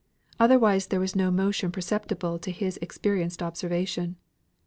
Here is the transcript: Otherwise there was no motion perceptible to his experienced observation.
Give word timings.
Otherwise 0.39 0.87
there 0.87 0.99
was 0.99 1.15
no 1.15 1.29
motion 1.29 1.71
perceptible 1.71 2.39
to 2.39 2.49
his 2.49 2.77
experienced 2.81 3.43
observation. 3.43 4.15